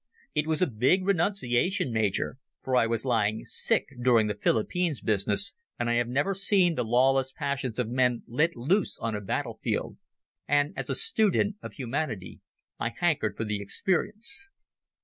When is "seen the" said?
6.33-6.83